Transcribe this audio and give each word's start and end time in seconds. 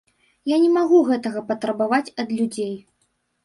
Я 0.51 0.57
не 0.63 0.71
магу 0.77 1.03
гэтага 1.11 1.45
патрабаваць 1.51 2.11
ад 2.25 2.37
людзей. 2.41 2.77